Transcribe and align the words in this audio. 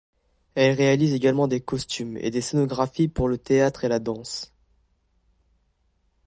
Elle 0.55 0.73
réalise 0.75 1.13
également 1.13 1.47
des 1.47 1.61
costumes 1.61 2.17
et 2.17 2.31
des 2.31 2.41
scénographies 2.41 3.07
pour 3.07 3.27
le 3.27 3.37
théâtre 3.37 3.83
et 3.83 3.87
la 3.87 3.99
danse. 3.99 4.51